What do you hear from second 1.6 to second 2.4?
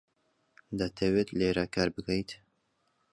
کار بکەیت؟